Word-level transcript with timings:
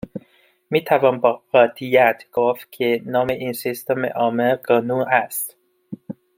میتوان 0.69 1.19
با 1.19 1.43
قطعیت 1.53 2.23
گفت 2.33 2.71
که 2.71 3.01
نام 3.05 3.27
این 3.29 3.53
سیستمعامل 3.53 4.57
«گنو» 4.69 5.05
است 5.07 5.57